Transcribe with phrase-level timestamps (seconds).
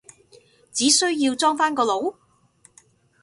[0.73, 2.15] 只需要裝返個腦？